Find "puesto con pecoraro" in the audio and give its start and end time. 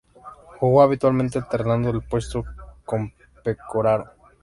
2.01-4.09